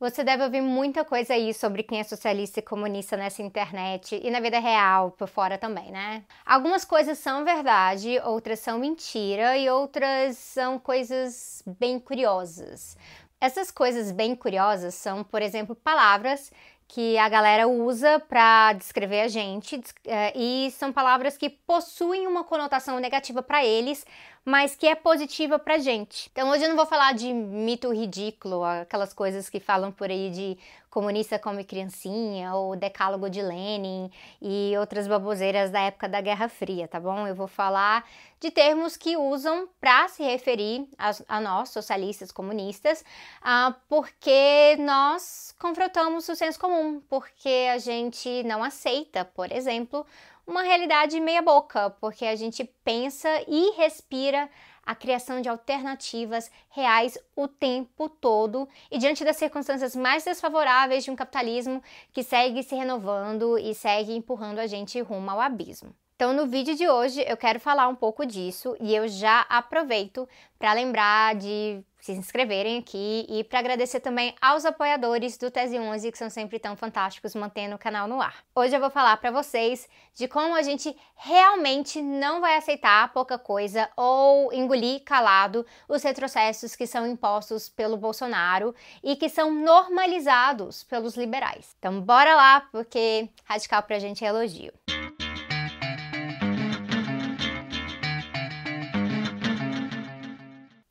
Você 0.00 0.22
deve 0.22 0.44
ouvir 0.44 0.60
muita 0.60 1.04
coisa 1.04 1.34
aí 1.34 1.52
sobre 1.52 1.82
quem 1.82 1.98
é 1.98 2.04
socialista 2.04 2.60
e 2.60 2.62
comunista 2.62 3.16
nessa 3.16 3.42
internet 3.42 4.20
e 4.22 4.30
na 4.30 4.38
vida 4.38 4.60
real, 4.60 5.10
por 5.10 5.26
fora 5.26 5.58
também, 5.58 5.90
né? 5.90 6.22
Algumas 6.46 6.84
coisas 6.84 7.18
são 7.18 7.44
verdade, 7.44 8.20
outras 8.24 8.60
são 8.60 8.78
mentira 8.78 9.58
e 9.58 9.68
outras 9.68 10.38
são 10.38 10.78
coisas 10.78 11.64
bem 11.66 11.98
curiosas. 11.98 12.96
Essas 13.40 13.72
coisas 13.72 14.12
bem 14.12 14.36
curiosas 14.36 14.94
são, 14.94 15.24
por 15.24 15.42
exemplo, 15.42 15.74
palavras 15.74 16.52
que 16.88 17.18
a 17.18 17.28
galera 17.28 17.68
usa 17.68 18.18
para 18.18 18.72
descrever 18.72 19.20
a 19.20 19.28
gente 19.28 19.78
eh, 20.06 20.32
e 20.34 20.70
são 20.70 20.90
palavras 20.90 21.36
que 21.36 21.50
possuem 21.50 22.26
uma 22.26 22.44
conotação 22.44 22.98
negativa 22.98 23.42
para 23.42 23.62
eles, 23.64 24.06
mas 24.44 24.74
que 24.74 24.86
é 24.86 24.94
positiva 24.94 25.58
pra 25.58 25.78
gente. 25.78 26.28
Então 26.32 26.50
hoje 26.50 26.64
eu 26.64 26.68
não 26.68 26.76
vou 26.76 26.86
falar 26.86 27.14
de 27.14 27.32
mito 27.32 27.92
ridículo, 27.92 28.64
aquelas 28.64 29.12
coisas 29.12 29.48
que 29.48 29.60
falam 29.60 29.92
por 29.92 30.10
aí 30.10 30.30
de 30.30 30.58
comunista 30.90 31.38
come 31.38 31.64
criancinha 31.64 32.54
ou 32.54 32.74
decálogo 32.74 33.28
de 33.28 33.42
Lenin 33.42 34.10
e 34.40 34.72
outras 34.78 35.06
baboseiras 35.06 35.70
da 35.70 35.80
época 35.80 36.08
da 36.08 36.20
Guerra 36.20 36.48
Fria, 36.48 36.88
tá 36.88 36.98
bom? 36.98 37.26
Eu 37.26 37.34
vou 37.34 37.46
falar 37.46 38.08
de 38.40 38.50
termos 38.50 38.96
que 38.96 39.16
usam 39.16 39.68
para 39.80 40.08
se 40.08 40.22
referir 40.22 40.88
a, 40.96 41.10
a, 41.28 41.40
nós, 41.40 41.70
socialistas 41.70 42.32
comunistas, 42.32 43.04
uh, 43.42 43.74
porque 43.88 44.76
nós 44.78 45.54
confrontamos 45.58 46.28
o 46.28 46.34
senso 46.34 46.58
comum, 46.58 47.00
porque 47.08 47.68
a 47.72 47.78
gente 47.78 48.42
não 48.44 48.62
aceita, 48.62 49.24
por 49.24 49.52
exemplo, 49.52 50.06
uma 50.48 50.62
realidade 50.62 51.20
meia-boca, 51.20 51.90
porque 52.00 52.24
a 52.24 52.34
gente 52.34 52.64
pensa 52.82 53.28
e 53.46 53.72
respira 53.76 54.48
a 54.82 54.94
criação 54.94 55.42
de 55.42 55.48
alternativas 55.50 56.50
reais 56.70 57.18
o 57.36 57.46
tempo 57.46 58.08
todo 58.08 58.66
e 58.90 58.96
diante 58.96 59.22
das 59.22 59.36
circunstâncias 59.36 59.94
mais 59.94 60.24
desfavoráveis 60.24 61.04
de 61.04 61.10
um 61.10 61.16
capitalismo 61.16 61.82
que 62.14 62.22
segue 62.22 62.62
se 62.62 62.74
renovando 62.74 63.58
e 63.58 63.74
segue 63.74 64.14
empurrando 64.14 64.58
a 64.58 64.66
gente 64.66 64.98
rumo 65.02 65.30
ao 65.30 65.38
abismo. 65.38 65.94
Então, 66.20 66.32
no 66.32 66.48
vídeo 66.48 66.74
de 66.74 66.88
hoje 66.88 67.24
eu 67.28 67.36
quero 67.36 67.60
falar 67.60 67.86
um 67.86 67.94
pouco 67.94 68.26
disso 68.26 68.76
e 68.80 68.92
eu 68.92 69.06
já 69.06 69.46
aproveito 69.48 70.28
para 70.58 70.72
lembrar 70.72 71.36
de 71.36 71.80
se 72.00 72.10
inscreverem 72.10 72.76
aqui 72.76 73.24
e 73.28 73.44
para 73.44 73.60
agradecer 73.60 74.00
também 74.00 74.34
aos 74.40 74.64
apoiadores 74.64 75.38
do 75.38 75.48
Tese 75.48 75.78
11 75.78 76.10
que 76.10 76.18
são 76.18 76.28
sempre 76.28 76.58
tão 76.58 76.74
fantásticos 76.74 77.36
mantendo 77.36 77.76
o 77.76 77.78
canal 77.78 78.08
no 78.08 78.20
ar. 78.20 78.34
Hoje 78.52 78.74
eu 78.74 78.80
vou 78.80 78.90
falar 78.90 79.16
para 79.18 79.30
vocês 79.30 79.88
de 80.12 80.26
como 80.26 80.56
a 80.56 80.62
gente 80.62 80.92
realmente 81.14 82.02
não 82.02 82.40
vai 82.40 82.56
aceitar 82.56 83.12
pouca 83.12 83.38
coisa 83.38 83.88
ou 83.96 84.52
engolir 84.52 85.04
calado 85.04 85.64
os 85.88 86.02
retrocessos 86.02 86.74
que 86.74 86.88
são 86.88 87.06
impostos 87.06 87.68
pelo 87.68 87.96
Bolsonaro 87.96 88.74
e 89.04 89.14
que 89.14 89.28
são 89.28 89.54
normalizados 89.54 90.82
pelos 90.82 91.14
liberais. 91.16 91.76
Então 91.78 92.00
bora 92.00 92.34
lá 92.34 92.62
porque 92.72 93.28
radical 93.44 93.84
pra 93.84 94.00
gente 94.00 94.24
é 94.24 94.28
elogio. 94.28 94.72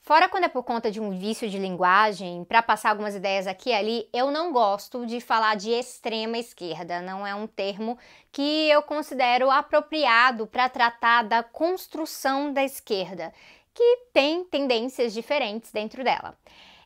Fora 0.08 0.30
quando 0.30 0.46
é 0.46 0.48
por 0.48 0.64
conta 0.64 0.90
de 0.90 1.02
um 1.02 1.10
vício 1.10 1.50
de 1.50 1.60
linguagem, 1.60 2.46
para 2.46 2.64
passar 2.64 2.92
algumas 2.92 3.14
ideias 3.14 3.46
aqui 3.46 3.72
e 3.72 3.74
ali, 3.74 4.10
eu 4.14 4.32
não 4.32 4.54
gosto 4.54 5.06
de 5.06 5.20
falar 5.20 5.56
de 5.56 5.70
extrema 5.70 6.38
esquerda. 6.38 7.02
Não 7.02 7.28
é 7.28 7.36
um 7.36 7.46
termo 7.46 7.98
que 8.32 8.70
eu 8.70 8.82
considero 8.82 9.52
apropriado 9.52 10.48
para 10.48 10.70
tratar 10.70 11.24
da 11.24 11.44
construção 11.44 12.54
da 12.54 12.64
esquerda, 12.64 13.34
que 13.74 14.08
tem 14.14 14.46
tendências 14.46 15.12
diferentes 15.14 15.74
dentro 15.74 16.06
dela. 16.06 16.38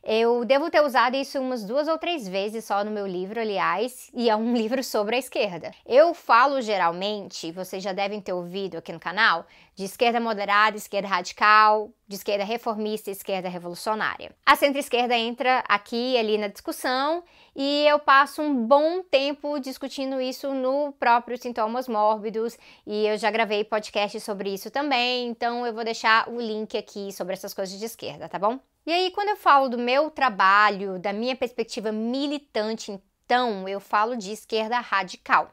Eu 0.04 0.44
devo 0.44 0.68
ter 0.68 0.80
usado 0.80 1.14
isso 1.14 1.38
umas 1.38 1.64
duas 1.64 1.86
ou 1.86 1.96
três 1.96 2.26
vezes 2.26 2.64
só 2.64 2.82
no 2.82 2.90
meu 2.90 3.06
livro, 3.06 3.40
aliás, 3.40 4.10
e 4.12 4.28
é 4.28 4.34
um 4.34 4.52
livro 4.56 4.82
sobre 4.82 5.14
a 5.14 5.18
esquerda. 5.18 5.70
Eu 5.86 6.12
falo 6.12 6.60
geralmente, 6.60 7.52
vocês 7.52 7.80
já 7.80 7.92
devem 7.92 8.20
ter 8.20 8.32
ouvido 8.32 8.78
aqui 8.78 8.92
no 8.92 8.98
canal, 8.98 9.46
de 9.76 9.84
esquerda 9.84 10.18
moderada, 10.18 10.76
esquerda 10.76 11.06
radical, 11.06 11.90
de 12.08 12.16
esquerda 12.16 12.44
reformista 12.44 13.10
e 13.10 13.12
esquerda 13.12 13.48
revolucionária. 13.48 14.32
A 14.44 14.56
centro-esquerda 14.56 15.16
entra 15.16 15.62
aqui 15.68 16.18
ali 16.18 16.36
na 16.36 16.48
discussão 16.48 17.22
e 17.54 17.86
eu 17.86 17.98
passo 18.00 18.42
um 18.42 18.66
bom 18.66 19.02
tempo 19.04 19.60
discutindo 19.60 20.20
isso 20.20 20.52
no 20.52 20.92
próprio 20.92 21.38
Sintomas 21.38 21.86
Mórbidos 21.86 22.58
e 22.84 23.06
eu 23.06 23.16
já 23.16 23.30
gravei 23.30 23.62
podcast 23.62 24.18
sobre 24.20 24.52
isso 24.52 24.68
também, 24.68 25.28
então 25.28 25.64
eu 25.64 25.72
vou 25.72 25.84
deixar 25.84 26.28
o 26.28 26.40
link 26.40 26.76
aqui 26.76 27.12
sobre 27.12 27.34
essas 27.34 27.54
coisas 27.54 27.78
de 27.78 27.84
esquerda, 27.84 28.28
tá 28.28 28.38
bom? 28.38 28.58
E 28.84 28.92
aí, 28.92 29.12
quando 29.12 29.28
eu 29.28 29.36
falo 29.36 29.68
do 29.68 29.78
meu 29.78 30.10
trabalho, 30.10 30.98
da 30.98 31.12
minha 31.12 31.36
perspectiva 31.36 31.92
militante, 31.92 32.90
então 33.24 33.68
eu 33.68 33.78
falo 33.78 34.16
de 34.16 34.32
esquerda 34.32 34.80
radical. 34.80 35.52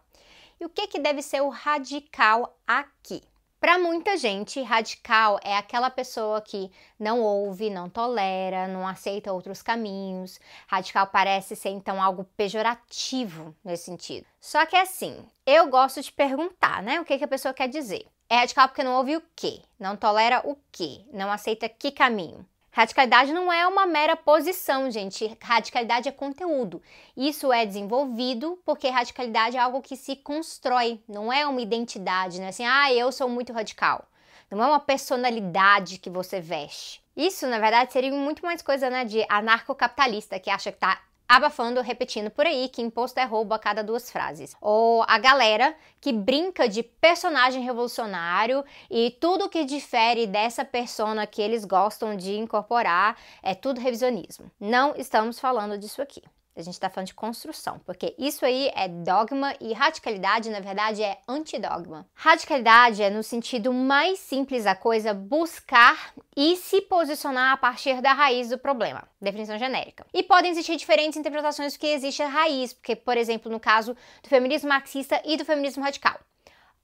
E 0.60 0.66
o 0.66 0.70
que, 0.70 0.88
que 0.88 1.00
deve 1.00 1.22
ser 1.22 1.40
o 1.42 1.50
radical 1.50 2.58
aqui? 2.66 3.22
Para 3.60 3.78
muita 3.78 4.18
gente, 4.18 4.60
radical 4.64 5.40
é 5.44 5.56
aquela 5.56 5.92
pessoa 5.92 6.42
que 6.42 6.72
não 6.98 7.22
ouve, 7.22 7.70
não 7.70 7.88
tolera, 7.88 8.68
não 8.68 8.88
aceita 8.88 9.32
outros 9.32 9.62
caminhos. 9.62 10.40
Radical 10.68 11.06
parece 11.06 11.56
ser 11.56 11.70
então 11.70 12.02
algo 12.02 12.24
pejorativo 12.36 13.56
nesse 13.64 13.84
sentido. 13.84 14.26
Só 14.40 14.66
que 14.66 14.76
é 14.76 14.82
assim, 14.82 15.24
eu 15.46 15.68
gosto 15.68 16.02
de 16.02 16.12
perguntar, 16.12 16.82
né? 16.82 17.00
O 17.00 17.06
que, 17.06 17.18
que 17.18 17.26
a 17.26 17.28
pessoa 17.28 17.54
quer 17.54 17.70
dizer? 17.70 18.08
É 18.28 18.38
radical 18.38 18.70
porque 18.70 18.84
não 18.84 18.96
ouve 18.96 19.18
o 19.18 19.24
quê? 19.36 19.62
Não 19.80 19.96
tolera 19.96 20.42
o 20.46 20.58
quê? 20.72 21.06
Não 21.14 21.32
aceita 21.32 21.70
que 21.70 21.92
caminho? 21.92 22.44
Radicalidade 22.80 23.34
não 23.34 23.52
é 23.52 23.68
uma 23.68 23.86
mera 23.86 24.16
posição, 24.16 24.90
gente. 24.90 25.38
Radicalidade 25.42 26.08
é 26.08 26.14
conteúdo. 26.14 26.82
Isso 27.18 27.52
é 27.52 27.66
desenvolvido 27.66 28.58
porque 28.66 28.88
radicalidade 28.88 29.58
é 29.58 29.60
algo 29.60 29.82
que 29.82 29.98
se 29.98 30.16
constrói, 30.16 30.98
não 31.06 31.32
é 31.32 31.46
uma 31.46 31.60
identidade, 31.60 32.40
né? 32.40 32.48
Assim, 32.48 32.66
ah, 32.66 32.94
eu 32.94 33.12
sou 33.12 33.28
muito 33.28 33.52
radical. 33.52 34.08
Não 34.50 34.64
é 34.64 34.68
uma 34.68 34.80
personalidade 34.80 35.98
que 35.98 36.10
você 36.10 36.40
veste. 36.40 37.04
Isso, 37.18 37.46
na 37.48 37.60
verdade, 37.60 37.92
seria 37.92 38.14
muito 38.14 38.42
mais 38.46 38.62
coisa, 38.62 38.90
né, 38.90 39.04
de 39.04 39.26
anarcocapitalista 39.28 40.40
que 40.40 40.50
acha 40.50 40.72
que 40.72 40.78
tá 40.78 41.02
abafando, 41.30 41.80
repetindo 41.82 42.32
por 42.32 42.48
aí 42.48 42.68
que 42.68 42.82
imposto 42.82 43.20
é 43.20 43.24
roubo 43.24 43.54
a 43.54 43.60
cada 43.60 43.84
duas 43.84 44.10
frases. 44.10 44.56
Ou 44.60 45.06
a 45.08 45.20
galera 45.20 45.76
que 46.02 46.12
brinca 46.12 46.68
de 46.68 46.82
personagem 46.82 47.62
revolucionário 47.62 48.66
e 48.90 49.16
tudo 49.22 49.48
que 49.48 49.64
difere 49.64 50.26
dessa 50.26 50.66
persona 50.66 51.28
que 51.28 51.40
eles 51.40 51.64
gostam 51.64 52.18
de 52.18 52.34
incorporar 52.34 53.16
é 53.44 53.54
tudo 53.54 53.80
revisionismo. 53.80 54.50
Não 54.60 54.96
estamos 54.98 55.40
falando 55.40 55.78
disso 55.78 56.02
aqui. 56.02 56.24
A 56.60 56.64
gente 56.64 56.74
está 56.74 56.90
falando 56.90 57.08
de 57.08 57.14
construção, 57.14 57.80
porque 57.86 58.14
isso 58.18 58.46
aí 58.46 58.70
é 58.76 58.88
dogma 58.88 59.56
e 59.62 59.74
radicalidade, 59.74 60.50
na 60.50 60.60
verdade, 60.60 61.02
é 61.02 61.18
antidogma. 61.28 62.06
Radicalidade 62.14 63.02
é, 63.02 63.10
no 63.10 63.24
sentido 63.24 63.72
mais 63.72 64.20
simples 64.20 64.66
da 64.66 64.76
coisa, 64.76 65.14
buscar 65.14 66.14
e 66.36 66.58
se 66.58 66.82
posicionar 66.82 67.54
a 67.54 67.58
partir 67.58 68.02
da 68.02 68.14
raiz 68.14 68.50
do 68.50 68.58
problema. 68.58 69.08
Definição 69.22 69.58
genérica. 69.58 70.06
E 70.14 70.22
podem 70.22 70.52
existir 70.52 70.76
diferentes 70.76 71.18
interpretações 71.18 71.74
do 71.74 71.80
que 71.80 71.88
existe 71.88 72.22
a 72.22 72.28
raiz, 72.28 72.74
porque, 72.74 72.96
por 72.96 73.18
exemplo, 73.18 73.52
no 73.52 73.60
caso 73.60 73.96
do 74.22 74.30
feminismo 74.30 74.70
marxista 74.70 75.22
e 75.26 75.38
do 75.38 75.46
feminismo 75.46 75.84
radical. 75.84 76.20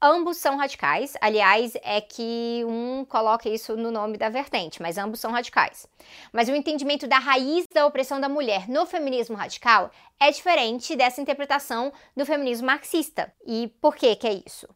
Ambos 0.00 0.36
são 0.36 0.58
radicais, 0.58 1.14
aliás, 1.22 1.72
é 1.82 2.02
que 2.02 2.62
um 2.66 3.02
coloca 3.06 3.48
isso 3.48 3.74
no 3.78 3.90
nome 3.90 4.18
da 4.18 4.28
vertente, 4.28 4.82
mas 4.82 4.98
ambos 4.98 5.20
são 5.20 5.32
radicais. 5.32 5.86
Mas 6.30 6.50
o 6.50 6.54
entendimento 6.54 7.06
da 7.06 7.18
raiz 7.18 7.64
da 7.72 7.86
opressão 7.86 8.20
da 8.20 8.28
mulher 8.28 8.68
no 8.68 8.84
feminismo 8.84 9.34
radical 9.34 9.90
é 10.20 10.30
diferente 10.30 10.94
dessa 10.94 11.22
interpretação 11.22 11.90
do 12.14 12.26
feminismo 12.26 12.66
marxista. 12.66 13.32
E 13.46 13.68
por 13.80 13.96
que 13.96 14.14
que 14.16 14.26
é 14.26 14.42
isso? 14.46 14.68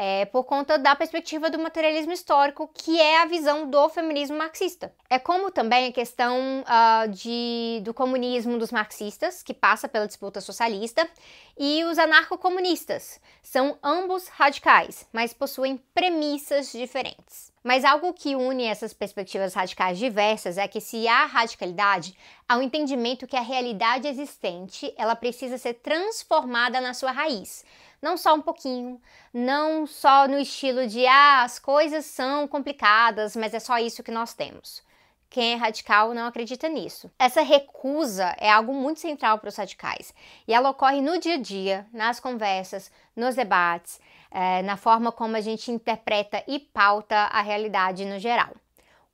É, 0.00 0.26
por 0.26 0.44
conta 0.44 0.78
da 0.78 0.94
perspectiva 0.94 1.50
do 1.50 1.58
materialismo 1.58 2.12
histórico, 2.12 2.70
que 2.72 3.00
é 3.00 3.20
a 3.20 3.26
visão 3.26 3.68
do 3.68 3.88
feminismo 3.88 4.38
marxista. 4.38 4.94
É 5.10 5.18
como 5.18 5.50
também 5.50 5.88
a 5.88 5.92
questão 5.92 6.62
uh, 6.62 7.08
de, 7.08 7.80
do 7.82 7.92
comunismo 7.92 8.56
dos 8.58 8.70
marxistas, 8.70 9.42
que 9.42 9.52
passa 9.52 9.88
pela 9.88 10.06
disputa 10.06 10.40
socialista, 10.40 11.04
e 11.58 11.82
os 11.82 11.98
anarcocomunistas. 11.98 13.20
São 13.42 13.76
ambos 13.82 14.28
radicais, 14.28 15.04
mas 15.12 15.34
possuem 15.34 15.82
premissas 15.92 16.70
diferentes. 16.70 17.52
Mas 17.62 17.84
algo 17.84 18.12
que 18.12 18.36
une 18.36 18.64
essas 18.64 18.92
perspectivas 18.92 19.54
radicais 19.54 19.98
diversas 19.98 20.58
é 20.58 20.68
que 20.68 20.80
se 20.80 21.06
há 21.08 21.26
radicalidade, 21.26 22.16
há 22.48 22.56
o 22.56 22.60
um 22.60 22.62
entendimento 22.62 23.26
que 23.26 23.36
a 23.36 23.40
realidade 23.40 24.06
existente, 24.06 24.92
ela 24.96 25.16
precisa 25.16 25.58
ser 25.58 25.74
transformada 25.74 26.80
na 26.80 26.94
sua 26.94 27.10
raiz 27.10 27.64
não 28.00 28.16
só 28.16 28.34
um 28.34 28.40
pouquinho, 28.40 29.00
não 29.32 29.86
só 29.86 30.28
no 30.28 30.38
estilo 30.38 30.86
de 30.86 31.06
ah, 31.06 31.42
as 31.42 31.58
coisas 31.58 32.04
são 32.04 32.46
complicadas, 32.46 33.34
mas 33.34 33.52
é 33.52 33.60
só 33.60 33.78
isso 33.78 34.02
que 34.02 34.10
nós 34.10 34.34
temos. 34.34 34.82
Quem 35.30 35.52
é 35.52 35.56
radical 35.56 36.14
não 36.14 36.26
acredita 36.26 36.68
nisso. 36.68 37.10
Essa 37.18 37.42
recusa 37.42 38.34
é 38.38 38.50
algo 38.50 38.72
muito 38.72 39.00
central 39.00 39.38
para 39.38 39.48
os 39.48 39.56
radicais 39.56 40.14
e 40.46 40.54
ela 40.54 40.70
ocorre 40.70 41.02
no 41.02 41.18
dia 41.18 41.34
a 41.34 41.38
dia, 41.38 41.86
nas 41.92 42.18
conversas, 42.18 42.90
nos 43.14 43.34
debates, 43.34 44.00
é, 44.30 44.62
na 44.62 44.76
forma 44.76 45.10
como 45.12 45.36
a 45.36 45.40
gente 45.40 45.70
interpreta 45.70 46.42
e 46.46 46.58
pauta 46.58 47.16
a 47.16 47.40
realidade 47.40 48.04
no 48.04 48.18
geral. 48.18 48.52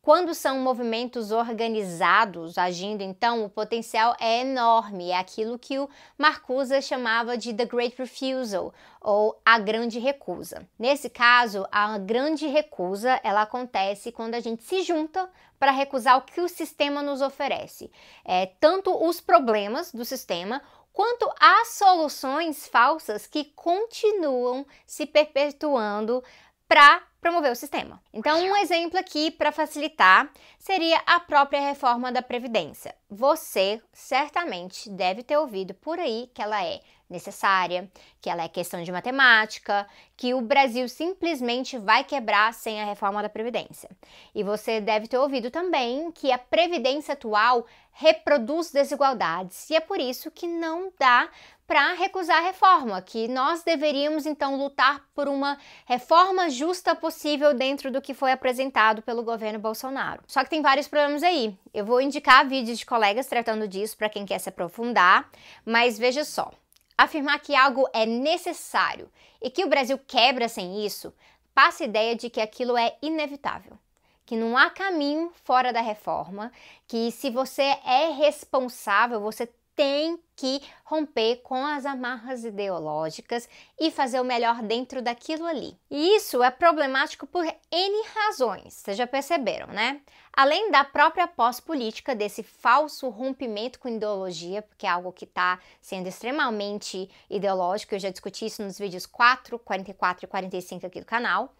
Quando 0.05 0.35
são 0.35 0.59
movimentos 0.59 1.33
organizados 1.33 2.59
agindo, 2.59 3.03
então, 3.03 3.43
o 3.43 3.49
potencial 3.49 4.15
é 4.21 4.43
enorme. 4.43 5.09
É 5.09 5.17
aquilo 5.17 5.59
que 5.59 5.79
o 5.79 5.89
Marcuse 6.19 6.83
chamava 6.83 7.39
de 7.39 7.55
The 7.55 7.65
Great 7.65 7.95
Refusal, 7.97 8.75
ou 9.01 9.41
a 9.43 9.59
grande 9.59 9.99
recusa. 9.99 10.69
Nesse 10.79 11.09
caso, 11.09 11.67
a 11.73 11.97
grande 11.97 12.47
recusa, 12.47 13.19
ela 13.25 13.41
acontece 13.41 14.13
quando 14.13 14.35
a 14.35 14.41
gente 14.41 14.63
se 14.63 14.83
junta 14.83 15.27
para 15.59 15.71
recusar 15.71 16.19
o 16.19 16.23
que 16.23 16.43
o 16.43 16.51
sistema 16.51 17.03
nos 17.03 17.23
oferece. 17.23 17.91
É, 18.27 18.51
tanto 18.61 18.95
os 19.09 19.23
problemas 19.23 19.91
do 19.91 20.05
sistema, 20.05 20.61
quanto 20.95 21.29
as 21.39 21.69
soluções 21.69 22.69
falsas 22.69 23.27
que 23.27 23.45
continuam 23.57 24.65
se 24.87 25.05
perpetuando 25.05 26.23
para 26.67 27.03
promover 27.21 27.53
o 27.53 27.57
sistema. 27.57 28.01
Então, 28.13 28.41
um 28.43 28.57
exemplo 28.57 28.99
aqui 28.99 29.31
para 29.31 29.53
facilitar 29.53 30.31
seria 30.59 31.03
a 31.05 31.19
própria 31.21 31.61
reforma 31.61 32.13
da 32.13 32.23
Previdência. 32.23 32.95
Você 33.11 33.83
certamente 33.93 34.89
deve 34.89 35.23
ter 35.23 35.37
ouvido 35.37 35.75
por 35.75 35.99
aí 35.99 36.31
que 36.33 36.41
ela 36.41 36.65
é 36.65 36.81
necessária, 37.09 37.91
que 38.21 38.31
ela 38.31 38.43
é 38.43 38.49
questão 38.49 38.83
de 38.83 38.91
matemática, 38.91 39.87
que 40.17 40.35
o 40.35 40.41
Brasil 40.41 40.89
simplesmente 40.89 41.79
vai 41.79 42.05
quebrar 42.05 42.53
sem 42.55 42.81
a 42.81 42.87
reforma 42.87 43.23
da 43.23 43.29
Previdência. 43.29 43.91
E 44.35 44.43
você 44.43 44.81
deve 44.81 45.07
ter 45.07 45.19
ouvido 45.19 45.51
também 45.51 46.11
que 46.13 46.33
a 46.33 46.39
Previdência 46.39 47.15
atual 47.15 47.67
reproduz 47.93 48.73
desigualdades 48.73 49.71
e 49.71 49.77
é 49.77 49.81
por 49.81 50.01
isso 50.01 50.31
que 50.31 50.49
não 50.49 50.93
dá 50.99 51.29
para 51.67 51.95
recusar 51.95 52.39
a 52.39 52.47
reforma, 52.47 53.01
que 53.01 53.27
nós 53.29 53.63
deveríamos 53.63 54.27
então 54.27 54.59
lutar 54.59 55.03
por 55.15 55.29
uma 55.29 55.57
reforma 55.87 56.51
justa 56.51 56.95
possível 56.95 57.55
dentro 57.55 57.91
do 57.91 58.03
que 58.03 58.13
foi 58.13 58.33
apresentado 58.33 59.01
pelo 59.01 59.23
governo 59.23 59.59
Bolsonaro. 59.59 60.23
Só 60.27 60.45
que 60.45 60.51
tem 60.51 60.61
vários 60.61 60.89
problemas 60.89 61.23
aí. 61.23 61.57
Eu 61.73 61.87
vou 61.87 62.01
indicar 62.01 62.47
vídeos 62.47 62.79
de 62.79 62.85
colegas 62.85 63.27
tratando 63.27 63.67
disso 63.67 63.97
para 63.97 64.11
quem 64.11 64.27
quer 64.27 64.39
se 64.39 64.49
aprofundar, 64.49 65.31
mas 65.65 65.99
veja 65.99 66.25
só. 66.25 66.51
Afirmar 66.97 67.41
que 67.41 67.55
algo 67.55 67.89
é 67.93 68.07
necessário 68.07 69.11
e 69.43 69.51
que 69.51 69.65
o 69.65 69.69
Brasil 69.69 69.99
quebra 70.07 70.49
sem 70.49 70.85
isso 70.87 71.13
passa 71.55 71.85
a 71.85 71.87
ideia 71.87 72.17
de 72.17 72.29
que 72.29 72.41
aquilo 72.41 72.77
é 72.77 72.97
inevitável, 73.01 73.79
que 74.27 74.37
não 74.37 74.59
há 74.59 74.69
caminho 74.71 75.33
fora 75.45 75.73
da 75.73 75.81
reforma, 75.81 76.51
que 76.89 77.11
se 77.13 77.31
você 77.31 77.63
é 77.63 78.11
responsável, 78.13 79.21
você 79.21 79.49
tem 79.75 80.19
que 80.37 80.61
romper 80.85 81.37
com 81.43 81.65
as 81.65 81.87
amarras 81.87 82.45
ideológicas 82.45 83.49
e 83.79 83.91
fazer 83.91 84.21
o 84.21 84.25
melhor 84.25 84.63
dentro 84.63 85.01
daquilo 85.01 85.47
ali. 85.47 85.77
E 85.91 86.17
isso 86.17 86.43
é 86.43 86.51
problemático 86.51 87.27
por 87.27 87.45
N 87.45 88.05
razões, 88.15 88.75
vocês 88.75 88.97
já 88.97 89.07
perceberam, 89.07 89.69
né? 89.69 90.01
Além 90.33 90.71
da 90.71 90.83
própria 90.83 91.29
pós-política, 91.29 92.15
desse 92.15 92.43
falso 92.43 93.09
rompimento 93.09 93.79
com 93.79 93.89
ideologia, 93.89 94.63
porque 94.63 94.87
é 94.87 94.91
algo 94.91 95.13
que 95.13 95.25
está 95.25 95.61
sendo 95.81 96.09
extremamente 96.09 97.09
ideológico, 97.31 97.95
eu 97.95 98.01
já 98.01 98.11
discuti 98.11 98.47
isso 98.47 98.63
nos 98.63 98.77
vídeos 98.77 99.07
4, 99.07 99.59
44 99.61 100.25
e 100.25 100.29
45 100.29 100.87
aqui 100.87 101.01
do 101.01 101.07
canal. 101.07 101.55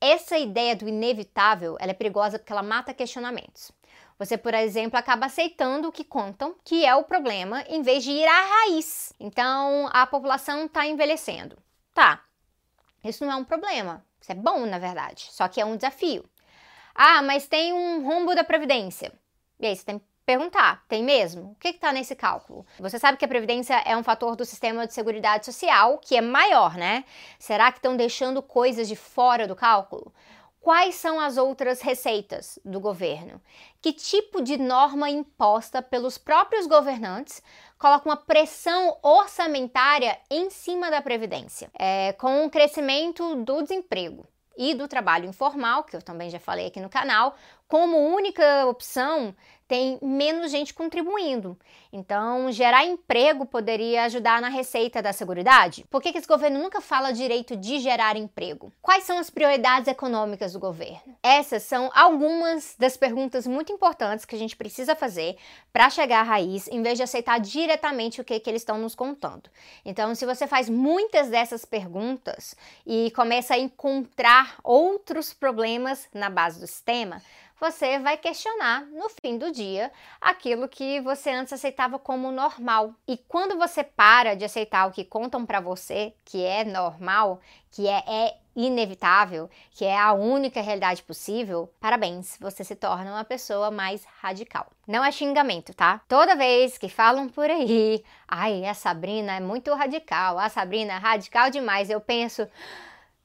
Essa 0.00 0.38
ideia 0.38 0.76
do 0.76 0.88
inevitável 0.88 1.76
ela 1.80 1.90
é 1.90 1.94
perigosa 1.94 2.38
porque 2.38 2.52
ela 2.52 2.62
mata 2.62 2.94
questionamentos. 2.94 3.72
Você, 4.18 4.38
por 4.38 4.54
exemplo, 4.54 4.98
acaba 4.98 5.26
aceitando 5.26 5.88
o 5.88 5.92
que 5.92 6.04
contam, 6.04 6.54
que 6.64 6.84
é 6.84 6.94
o 6.94 7.04
problema, 7.04 7.64
em 7.68 7.82
vez 7.82 8.04
de 8.04 8.12
ir 8.12 8.26
à 8.26 8.42
raiz. 8.42 9.12
Então, 9.18 9.88
a 9.92 10.06
população 10.06 10.66
está 10.66 10.86
envelhecendo. 10.86 11.58
Tá, 11.92 12.24
isso 13.04 13.24
não 13.24 13.32
é 13.32 13.36
um 13.36 13.44
problema. 13.44 14.04
Isso 14.20 14.32
é 14.32 14.34
bom, 14.34 14.64
na 14.64 14.78
verdade. 14.78 15.28
Só 15.30 15.46
que 15.46 15.60
é 15.60 15.64
um 15.64 15.76
desafio. 15.76 16.24
Ah, 16.94 17.20
mas 17.20 17.46
tem 17.46 17.72
um 17.72 18.02
rombo 18.06 18.34
da 18.34 18.42
Previdência. 18.42 19.12
E 19.60 19.66
aí 19.66 19.76
você 19.76 19.84
tem 19.84 19.98
que 19.98 20.04
perguntar: 20.24 20.84
tem 20.88 21.02
mesmo? 21.02 21.52
O 21.52 21.54
que 21.56 21.68
está 21.68 21.92
nesse 21.92 22.16
cálculo? 22.16 22.64
Você 22.78 22.98
sabe 22.98 23.18
que 23.18 23.24
a 23.24 23.28
Previdência 23.28 23.74
é 23.84 23.94
um 23.94 24.02
fator 24.02 24.34
do 24.34 24.44
sistema 24.44 24.86
de 24.86 24.94
seguridade 24.94 25.44
social 25.44 25.98
que 25.98 26.16
é 26.16 26.22
maior, 26.22 26.76
né? 26.76 27.04
Será 27.38 27.70
que 27.70 27.78
estão 27.78 27.96
deixando 27.96 28.42
coisas 28.42 28.88
de 28.88 28.96
fora 28.96 29.46
do 29.46 29.54
cálculo? 29.54 30.12
Quais 30.64 30.94
são 30.94 31.20
as 31.20 31.36
outras 31.36 31.82
receitas 31.82 32.58
do 32.64 32.80
governo? 32.80 33.38
Que 33.82 33.92
tipo 33.92 34.40
de 34.40 34.56
norma 34.56 35.10
imposta 35.10 35.82
pelos 35.82 36.16
próprios 36.16 36.66
governantes 36.66 37.42
coloca 37.78 38.08
uma 38.08 38.16
pressão 38.16 38.96
orçamentária 39.02 40.18
em 40.30 40.48
cima 40.48 40.90
da 40.90 41.02
Previdência, 41.02 41.70
é, 41.78 42.14
com 42.14 42.46
o 42.46 42.50
crescimento 42.50 43.36
do 43.44 43.60
desemprego 43.60 44.26
e 44.56 44.72
do 44.72 44.88
trabalho 44.88 45.28
informal, 45.28 45.84
que 45.84 45.96
eu 45.96 46.00
também 46.00 46.30
já 46.30 46.40
falei 46.40 46.68
aqui 46.68 46.80
no 46.80 46.88
canal, 46.88 47.34
como 47.68 47.98
única 47.98 48.64
opção 48.64 49.36
tem 49.66 49.98
menos 50.02 50.50
gente 50.50 50.74
contribuindo. 50.74 51.58
Então, 51.92 52.50
gerar 52.50 52.84
emprego 52.84 53.46
poderia 53.46 54.04
ajudar 54.04 54.40
na 54.40 54.48
receita 54.48 55.00
da 55.00 55.12
Seguridade? 55.12 55.84
Por 55.88 56.02
que, 56.02 56.12
que 56.12 56.18
esse 56.18 56.26
governo 56.26 56.60
nunca 56.60 56.80
fala 56.80 57.12
direito 57.12 57.56
de 57.56 57.78
gerar 57.78 58.16
emprego? 58.16 58.72
Quais 58.82 59.04
são 59.04 59.16
as 59.16 59.30
prioridades 59.30 59.88
econômicas 59.88 60.52
do 60.52 60.58
governo? 60.58 61.16
Essas 61.22 61.62
são 61.62 61.90
algumas 61.94 62.74
das 62.78 62.96
perguntas 62.96 63.46
muito 63.46 63.72
importantes 63.72 64.24
que 64.24 64.34
a 64.34 64.38
gente 64.38 64.56
precisa 64.56 64.94
fazer 64.94 65.36
para 65.72 65.88
chegar 65.88 66.20
à 66.20 66.24
raiz, 66.24 66.68
em 66.68 66.82
vez 66.82 66.96
de 66.96 67.04
aceitar 67.04 67.38
diretamente 67.38 68.20
o 68.20 68.24
que, 68.24 68.40
que 68.40 68.50
eles 68.50 68.62
estão 68.62 68.76
nos 68.76 68.94
contando. 68.94 69.48
Então, 69.84 70.14
se 70.14 70.26
você 70.26 70.46
faz 70.46 70.68
muitas 70.68 71.28
dessas 71.28 71.64
perguntas 71.64 72.56
e 72.86 73.12
começa 73.12 73.54
a 73.54 73.58
encontrar 73.58 74.56
outros 74.62 75.32
problemas 75.32 76.08
na 76.12 76.28
base 76.28 76.60
do 76.60 76.66
sistema, 76.66 77.22
você 77.60 77.98
vai 77.98 78.16
questionar 78.16 78.84
no 78.86 79.08
fim 79.08 79.38
do 79.38 79.50
dia 79.54 79.90
aquilo 80.20 80.68
que 80.68 81.00
você 81.00 81.30
antes 81.30 81.52
aceitava 81.52 81.98
como 81.98 82.32
normal. 82.32 82.94
E 83.06 83.16
quando 83.16 83.56
você 83.56 83.84
para 83.84 84.34
de 84.34 84.44
aceitar 84.44 84.86
o 84.86 84.92
que 84.92 85.04
contam 85.04 85.46
para 85.46 85.60
você, 85.60 86.12
que 86.24 86.44
é 86.44 86.64
normal, 86.64 87.40
que 87.70 87.88
é, 87.88 88.02
é 88.06 88.36
inevitável, 88.56 89.50
que 89.72 89.84
é 89.84 89.98
a 89.98 90.12
única 90.12 90.60
realidade 90.60 91.02
possível, 91.02 91.72
parabéns, 91.80 92.36
você 92.40 92.62
se 92.62 92.76
torna 92.76 93.10
uma 93.12 93.24
pessoa 93.24 93.70
mais 93.70 94.04
radical. 94.20 94.66
Não 94.86 95.04
é 95.04 95.10
xingamento, 95.10 95.74
tá? 95.74 96.00
Toda 96.08 96.36
vez 96.36 96.78
que 96.78 96.88
falam 96.88 97.28
por 97.28 97.50
aí, 97.50 98.04
ai, 98.28 98.64
a 98.64 98.74
Sabrina 98.74 99.36
é 99.36 99.40
muito 99.40 99.74
radical, 99.74 100.38
a 100.38 100.48
Sabrina 100.48 100.94
é 100.94 100.98
radical 100.98 101.50
demais, 101.50 101.90
eu 101.90 102.00
penso, 102.00 102.48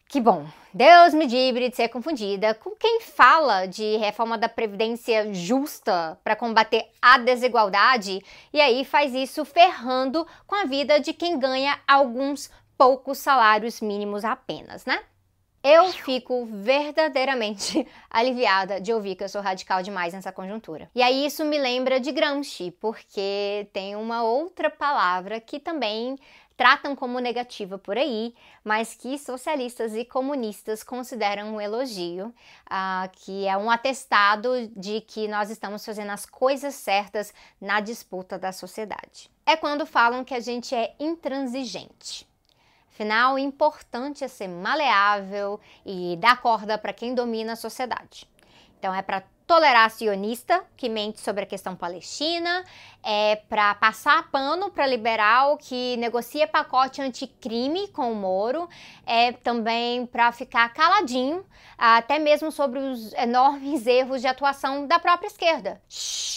que 0.09 0.19
bom, 0.19 0.44
Deus 0.73 1.13
me 1.13 1.27
livre 1.27 1.69
de 1.69 1.75
ser 1.75 1.88
confundida 1.88 2.56
com 2.56 2.71
quem 2.71 3.00
fala 3.00 3.67
de 3.67 3.95
reforma 3.97 4.39
da 4.39 4.50
Previdência 4.50 5.31
justa 5.31 6.19
para 6.23 6.35
combater 6.35 6.89
a 7.00 7.19
desigualdade 7.19 8.19
e 8.51 8.59
aí 8.59 8.83
faz 8.83 9.13
isso 9.13 9.45
ferrando 9.45 10.25
com 10.47 10.56
a 10.56 10.65
vida 10.65 11.00
de 11.00 11.13
quem 11.13 11.38
ganha 11.38 11.79
alguns 11.88 12.50
poucos 12.75 13.19
salários 13.19 13.81
mínimos 13.81 14.25
apenas, 14.25 14.84
né? 14.84 15.00
Eu 15.62 15.91
fico 15.91 16.45
verdadeiramente 16.45 17.86
aliviada 18.10 18.81
de 18.81 18.91
ouvir 18.91 19.15
que 19.15 19.24
eu 19.24 19.29
sou 19.29 19.41
radical 19.41 19.84
demais 19.84 20.13
nessa 20.13 20.31
conjuntura. 20.31 20.89
E 20.95 21.03
aí 21.03 21.25
isso 21.25 21.45
me 21.45 21.60
lembra 21.60 22.00
de 22.00 22.12
Gramsci, 22.12 22.72
porque 22.79 23.67
tem 23.74 23.95
uma 23.95 24.24
outra 24.24 24.72
palavra 24.72 25.39
que 25.39 25.60
também 25.60 26.17
tratam 26.60 26.94
como 26.94 27.20
negativa 27.20 27.78
por 27.78 27.98
aí, 27.98 28.36
mas 28.66 28.94
que 28.94 29.18
socialistas 29.18 29.96
e 29.96 30.04
comunistas 30.04 30.84
consideram 30.84 31.56
um 31.56 31.62
elogio, 31.62 32.34
uh, 32.68 33.10
que 33.13 33.48
é 33.48 33.56
um 33.56 33.72
atestado 33.72 34.68
de 34.75 35.00
que 35.00 35.25
nós 35.30 35.50
estamos 35.50 35.86
fazendo 35.86 36.12
as 36.12 36.25
coisas 36.25 36.75
certas 36.75 37.34
na 37.62 37.80
disputa 37.80 38.38
da 38.38 38.51
sociedade. 38.51 39.32
É 39.46 39.56
quando 39.56 39.86
falam 39.86 40.25
que 40.25 40.34
a 40.34 40.42
gente 40.42 40.75
é 40.75 40.94
intransigente. 41.00 42.28
Afinal, 42.89 43.36
o 43.36 43.39
importante 43.39 44.25
é 44.25 44.28
ser 44.28 44.50
maleável 44.50 45.62
e 45.86 46.18
dar 46.18 46.42
corda 46.42 46.78
para 46.78 46.92
quem 46.92 47.16
domina 47.16 47.54
a 47.54 47.56
sociedade. 47.56 48.28
Então, 48.78 48.94
é 48.94 49.01
para 49.01 49.24
tolerar 49.50 49.89
sionista, 49.89 50.63
que 50.77 50.88
mente 50.88 51.20
sobre 51.20 51.41
a 51.41 51.46
questão 51.48 51.75
palestina, 51.75 52.63
é 53.03 53.38
para 53.50 53.74
passar 53.74 54.29
pano 54.29 54.70
para 54.70 54.86
liberal 54.86 55.58
que 55.58 55.98
negocia 55.98 56.48
pacote 56.48 57.01
anticrime 57.01 57.88
com 57.88 58.12
o 58.12 58.15
Moro, 58.15 58.70
é 59.08 59.32
também 59.32 60.06
para 60.06 60.32
ficar 60.32 60.72
caladinho, 60.72 61.44
até 61.75 62.20
mesmo 62.20 62.51
sobre 62.51 62.77
os 62.77 63.12
enormes 63.13 63.88
erros 63.89 64.22
de 64.22 64.27
atuação 64.27 64.86
da 64.86 65.00
própria 65.00 65.29
esquerda, 65.29 65.82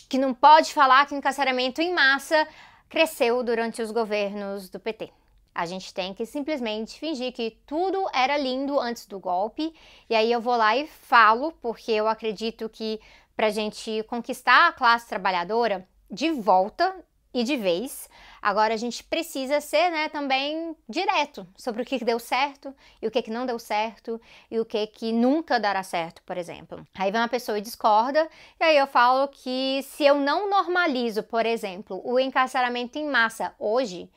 que 0.08 0.16
não 0.16 0.32
pode 0.32 0.72
falar 0.72 1.04
que 1.04 1.14
encarceramento 1.14 1.82
em 1.82 1.92
massa 1.92 2.48
cresceu 2.88 3.42
durante 3.42 3.82
os 3.82 3.90
governos 3.90 4.70
do 4.70 4.80
PT. 4.80 5.12
A 5.54 5.66
gente 5.66 5.92
tem 5.92 6.14
que 6.14 6.24
simplesmente 6.24 6.98
fingir 6.98 7.32
que 7.32 7.58
tudo 7.66 8.06
era 8.14 8.36
lindo 8.36 8.78
antes 8.78 9.06
do 9.06 9.18
golpe. 9.18 9.74
E 10.08 10.14
aí 10.14 10.30
eu 10.30 10.40
vou 10.40 10.56
lá 10.56 10.76
e 10.76 10.86
falo, 10.86 11.52
porque 11.60 11.92
eu 11.92 12.08
acredito 12.08 12.68
que 12.68 13.00
para 13.36 13.48
a 13.48 13.50
gente 13.50 14.02
conquistar 14.04 14.68
a 14.68 14.72
classe 14.72 15.08
trabalhadora 15.08 15.86
de 16.10 16.30
volta 16.30 16.94
e 17.34 17.44
de 17.44 17.56
vez, 17.56 18.08
Agora 18.42 18.74
a 18.74 18.76
gente 18.76 19.04
precisa 19.04 19.60
ser, 19.60 19.88
né, 19.92 20.08
também 20.08 20.76
direto 20.88 21.46
sobre 21.56 21.82
o 21.82 21.84
que 21.84 22.04
deu 22.04 22.18
certo 22.18 22.74
e 23.00 23.06
o 23.06 23.10
que, 23.10 23.30
não 23.30 23.46
deu 23.46 23.56
certo 23.56 24.20
e 24.50 24.58
o 24.58 24.64
que, 24.64 24.84
que 24.88 25.12
nunca 25.12 25.60
dará 25.60 25.84
certo, 25.84 26.20
por 26.24 26.36
exemplo. 26.36 26.84
Aí 26.92 27.12
vem 27.12 27.20
uma 27.20 27.28
pessoa 27.28 27.56
e 27.56 27.60
discorda, 27.60 28.28
e 28.58 28.64
aí 28.64 28.76
eu 28.76 28.88
falo 28.88 29.28
que 29.28 29.80
se 29.84 30.04
eu 30.04 30.16
não 30.16 30.50
normalizo, 30.50 31.22
por 31.22 31.46
exemplo, 31.46 32.02
o 32.04 32.18
encarceramento 32.18 32.98
em 32.98 33.08
massa 33.08 33.54
hoje, 33.60 34.10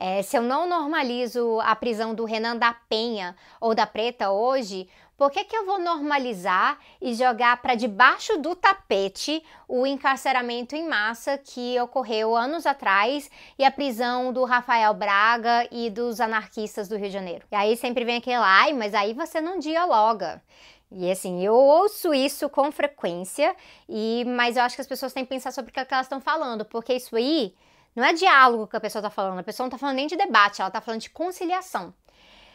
é, 0.00 0.22
se 0.22 0.34
eu 0.34 0.40
não 0.40 0.66
normalizo 0.66 1.60
a 1.60 1.76
prisão 1.76 2.14
do 2.14 2.24
Renan 2.24 2.56
da 2.56 2.72
Penha 2.72 3.36
ou 3.60 3.74
da 3.74 3.86
Preta 3.86 4.30
hoje, 4.30 4.88
por 5.14 5.30
que, 5.30 5.44
que 5.44 5.54
eu 5.54 5.66
vou 5.66 5.78
normalizar 5.78 6.78
e 7.02 7.12
jogar 7.12 7.60
para 7.60 7.74
debaixo 7.74 8.38
do 8.38 8.56
tapete 8.56 9.44
o 9.68 9.86
encarceramento 9.86 10.74
em 10.74 10.88
massa 10.88 11.36
que 11.36 11.78
ocorreu 11.78 12.34
anos 12.34 12.64
atrás 12.64 13.30
e 13.58 13.64
a 13.64 13.70
prisão 13.70 14.32
do 14.32 14.46
Rafael 14.46 14.94
Braga 14.94 15.68
e 15.70 15.90
dos 15.90 16.18
anarquistas 16.18 16.88
do 16.88 16.96
Rio 16.96 17.08
de 17.08 17.12
Janeiro? 17.12 17.44
E 17.52 17.54
aí 17.54 17.76
sempre 17.76 18.02
vem 18.02 18.16
aquele, 18.16 18.36
ai, 18.36 18.72
mas 18.72 18.94
aí 18.94 19.12
você 19.12 19.38
não 19.38 19.58
dialoga. 19.58 20.42
E 20.90 21.10
assim, 21.10 21.44
eu 21.44 21.54
ouço 21.54 22.14
isso 22.14 22.48
com 22.48 22.72
frequência, 22.72 23.54
e 23.86 24.24
mas 24.26 24.56
eu 24.56 24.62
acho 24.62 24.76
que 24.76 24.80
as 24.80 24.88
pessoas 24.88 25.12
têm 25.12 25.24
que 25.24 25.30
pensar 25.30 25.52
sobre 25.52 25.70
o 25.70 25.74
que 25.74 25.80
elas 25.92 26.06
estão 26.06 26.22
falando, 26.22 26.64
porque 26.64 26.94
isso 26.94 27.14
aí 27.14 27.54
não 27.94 28.04
é 28.04 28.12
diálogo 28.12 28.66
que 28.66 28.76
a 28.76 28.80
pessoa 28.80 29.00
está 29.00 29.10
falando, 29.10 29.38
a 29.38 29.42
pessoa 29.42 29.64
não 29.64 29.68
está 29.68 29.78
falando 29.78 29.96
nem 29.96 30.06
de 30.06 30.16
debate, 30.16 30.60
ela 30.60 30.68
está 30.68 30.80
falando 30.80 31.00
de 31.00 31.10
conciliação. 31.10 31.92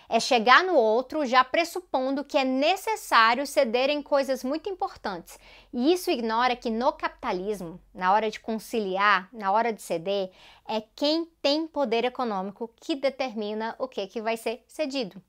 É 0.07 0.19
chegar 0.19 0.63
no 0.63 0.75
outro 0.75 1.25
já 1.25 1.43
pressupondo 1.43 2.23
que 2.23 2.37
é 2.37 2.45
necessário 2.45 3.45
ceder 3.47 3.89
em 3.89 4.03
coisas 4.03 4.43
muito 4.43 4.69
importantes. 4.69 5.39
E 5.73 5.91
isso 5.91 6.11
ignora 6.11 6.55
que 6.55 6.69
no 6.69 6.93
capitalismo, 6.93 7.81
na 7.93 8.13
hora 8.13 8.29
de 8.29 8.39
conciliar, 8.39 9.27
na 9.33 9.51
hora 9.51 9.73
de 9.73 9.81
ceder, 9.81 10.29
é 10.67 10.81
quem 10.95 11.25
tem 11.41 11.65
poder 11.65 12.05
econômico 12.05 12.69
que 12.75 12.95
determina 12.95 13.75
o 13.79 13.87
que, 13.87 14.05
que 14.05 14.21
vai 14.21 14.37
ser 14.37 14.63
cedido. 14.67 15.21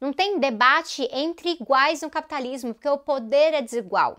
Não 0.00 0.12
tem 0.12 0.38
debate 0.40 1.08
entre 1.12 1.50
iguais 1.50 2.02
no 2.02 2.10
capitalismo, 2.10 2.74
porque 2.74 2.88
o 2.88 2.98
poder 2.98 3.54
é 3.54 3.62
desigual. 3.62 4.16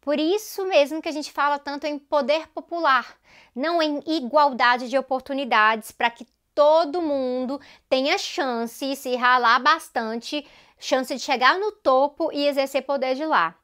Por 0.00 0.18
isso 0.18 0.64
mesmo 0.66 1.02
que 1.02 1.08
a 1.08 1.12
gente 1.12 1.32
fala 1.32 1.58
tanto 1.58 1.86
em 1.86 1.98
poder 1.98 2.48
popular, 2.48 3.18
não 3.54 3.82
em 3.82 4.00
igualdade 4.06 4.88
de 4.88 4.96
oportunidades 4.96 5.90
para 5.90 6.10
que 6.10 6.26
todo 6.54 7.02
mundo 7.02 7.60
tenha 7.88 8.18
chance, 8.18 8.96
se 8.96 9.16
ralar 9.16 9.60
bastante, 9.60 10.46
chance 10.78 11.14
de 11.14 11.20
chegar 11.20 11.58
no 11.58 11.72
topo 11.72 12.32
e 12.32 12.46
exercer 12.46 12.82
poder 12.82 13.14
de 13.14 13.24
lá. 13.24 13.54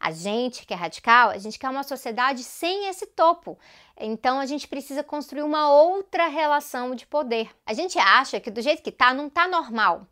A 0.00 0.12
gente 0.12 0.64
que 0.64 0.72
é 0.72 0.76
radical, 0.76 1.28
a 1.28 1.36
gente 1.36 1.58
quer 1.58 1.68
uma 1.68 1.82
sociedade 1.82 2.42
sem 2.42 2.88
esse 2.88 3.06
topo. 3.06 3.58
Então 3.98 4.40
a 4.40 4.46
gente 4.46 4.66
precisa 4.66 5.04
construir 5.04 5.42
uma 5.42 5.70
outra 5.70 6.26
relação 6.26 6.94
de 6.94 7.06
poder. 7.06 7.50
A 7.66 7.74
gente 7.74 7.98
acha 7.98 8.40
que 8.40 8.50
do 8.50 8.62
jeito 8.62 8.82
que 8.82 8.90
tá, 8.90 9.12
não 9.12 9.28
tá 9.28 9.46
normal. 9.46 10.06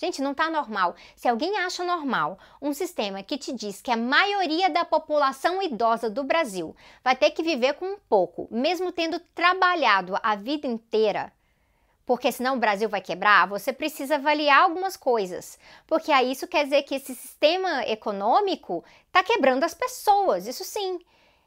Gente, 0.00 0.22
não 0.22 0.32
está 0.32 0.48
normal. 0.48 0.96
Se 1.14 1.28
alguém 1.28 1.58
acha 1.58 1.84
normal 1.84 2.38
um 2.62 2.72
sistema 2.72 3.22
que 3.22 3.36
te 3.36 3.52
diz 3.52 3.82
que 3.82 3.90
a 3.90 3.98
maioria 3.98 4.70
da 4.70 4.82
população 4.82 5.62
idosa 5.62 6.08
do 6.08 6.24
Brasil 6.24 6.74
vai 7.04 7.14
ter 7.14 7.32
que 7.32 7.42
viver 7.42 7.74
com 7.74 7.84
um 7.84 7.98
pouco, 8.08 8.48
mesmo 8.50 8.92
tendo 8.92 9.20
trabalhado 9.34 10.16
a 10.22 10.34
vida 10.36 10.66
inteira, 10.66 11.30
porque 12.06 12.32
senão 12.32 12.56
o 12.56 12.58
Brasil 12.58 12.88
vai 12.88 13.02
quebrar, 13.02 13.46
você 13.46 13.74
precisa 13.74 14.14
avaliar 14.14 14.62
algumas 14.62 14.96
coisas. 14.96 15.58
Porque 15.86 16.10
aí 16.10 16.32
isso 16.32 16.48
quer 16.48 16.64
dizer 16.64 16.82
que 16.84 16.94
esse 16.94 17.14
sistema 17.14 17.84
econômico 17.84 18.82
está 19.06 19.22
quebrando 19.22 19.64
as 19.64 19.74
pessoas, 19.74 20.46
isso 20.46 20.64
sim. 20.64 20.98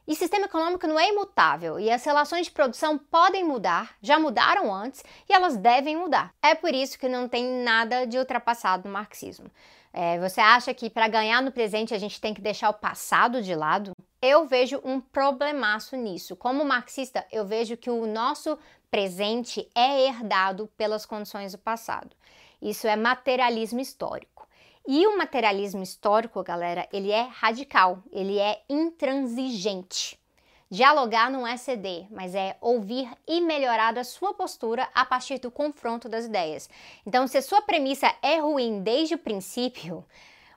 E 0.05 0.15
sistema 0.15 0.45
econômico 0.45 0.85
não 0.85 0.99
é 0.99 1.09
imutável 1.09 1.79
e 1.79 1.89
as 1.89 2.03
relações 2.03 2.47
de 2.47 2.51
produção 2.51 2.97
podem 2.97 3.43
mudar, 3.43 3.95
já 4.01 4.19
mudaram 4.19 4.73
antes 4.73 5.01
e 5.29 5.33
elas 5.33 5.55
devem 5.55 5.95
mudar. 5.95 6.33
É 6.41 6.53
por 6.53 6.73
isso 6.73 6.99
que 6.99 7.07
não 7.07 7.27
tem 7.27 7.63
nada 7.63 8.05
de 8.05 8.17
ultrapassado 8.17 8.87
no 8.87 8.93
marxismo. 8.93 9.49
É, 9.93 10.19
você 10.19 10.41
acha 10.41 10.73
que 10.73 10.89
para 10.89 11.07
ganhar 11.07 11.41
no 11.41 11.51
presente 11.51 11.93
a 11.93 11.97
gente 11.97 12.19
tem 12.19 12.33
que 12.33 12.41
deixar 12.41 12.69
o 12.69 12.73
passado 12.73 13.41
de 13.41 13.55
lado? 13.55 13.93
Eu 14.21 14.45
vejo 14.45 14.81
um 14.83 14.99
problemaço 14.99 15.95
nisso. 15.95 16.35
Como 16.35 16.65
marxista, 16.65 17.25
eu 17.31 17.45
vejo 17.45 17.77
que 17.77 17.89
o 17.89 18.05
nosso 18.05 18.57
presente 18.91 19.69
é 19.73 20.07
herdado 20.07 20.67
pelas 20.75 21.05
condições 21.05 21.53
do 21.53 21.57
passado. 21.59 22.15
Isso 22.61 22.87
é 22.87 22.95
materialismo 22.95 23.79
histórico. 23.79 24.47
E 24.85 25.07
o 25.07 25.17
materialismo 25.17 25.81
histórico, 25.81 26.43
galera, 26.43 26.85
ele 26.91 27.09
é 27.09 27.21
radical, 27.21 28.03
ele 28.11 28.37
é 28.37 28.61
intransigente. 28.69 30.19
Dialogar 30.69 31.31
não 31.31 31.47
é 31.47 31.55
ceder, 31.55 32.05
mas 32.11 32.35
é 32.35 32.57
ouvir 32.59 33.09
e 33.25 33.39
melhorar 33.39 33.97
a 33.97 34.03
sua 34.03 34.33
postura 34.33 34.89
a 34.93 35.05
partir 35.05 35.39
do 35.39 35.49
confronto 35.49 36.09
das 36.09 36.25
ideias. 36.25 36.69
Então, 37.05 37.27
se 37.27 37.37
a 37.37 37.41
sua 37.41 37.61
premissa 37.61 38.13
é 38.21 38.39
ruim 38.39 38.81
desde 38.81 39.15
o 39.15 39.19
princípio, 39.19 40.03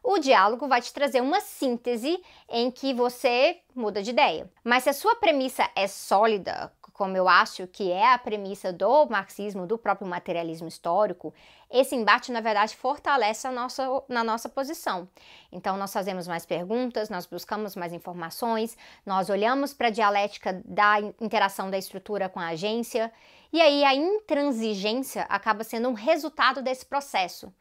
o 0.02 0.18
diálogo 0.18 0.66
vai 0.66 0.80
te 0.80 0.92
trazer 0.92 1.20
uma 1.20 1.40
síntese 1.40 2.20
em 2.48 2.70
que 2.70 2.94
você 2.94 3.58
muda 3.74 4.02
de 4.02 4.10
ideia. 4.10 4.50
Mas 4.64 4.84
se 4.84 4.90
a 4.90 4.92
sua 4.92 5.16
premissa 5.16 5.68
é 5.76 5.86
sólida, 5.86 6.72
como 6.96 7.14
eu 7.14 7.28
acho 7.28 7.66
que 7.66 7.92
é 7.92 8.14
a 8.14 8.16
premissa 8.16 8.72
do 8.72 9.04
marxismo, 9.04 9.66
do 9.66 9.76
próprio 9.76 10.08
materialismo 10.08 10.66
histórico, 10.66 11.34
esse 11.70 11.94
embate, 11.94 12.32
na 12.32 12.40
verdade, 12.40 12.74
fortalece 12.74 13.46
a 13.46 13.52
nossa, 13.52 13.86
na 14.08 14.24
nossa 14.24 14.48
posição. 14.48 15.06
Então, 15.52 15.76
nós 15.76 15.92
fazemos 15.92 16.26
mais 16.26 16.46
perguntas, 16.46 17.10
nós 17.10 17.26
buscamos 17.26 17.76
mais 17.76 17.92
informações, 17.92 18.78
nós 19.04 19.28
olhamos 19.28 19.74
para 19.74 19.88
a 19.88 19.90
dialética 19.90 20.62
da 20.64 20.98
interação 21.20 21.68
da 21.68 21.76
estrutura 21.76 22.30
com 22.30 22.40
a 22.40 22.48
agência, 22.48 23.12
e 23.52 23.60
aí 23.60 23.84
a 23.84 23.94
intransigência 23.94 25.26
acaba 25.28 25.64
sendo 25.64 25.90
um 25.90 25.94
resultado 25.94 26.62
desse 26.62 26.86
processo 26.86 27.52